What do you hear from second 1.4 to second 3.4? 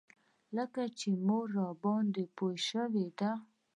راباندې پوه شوې ده.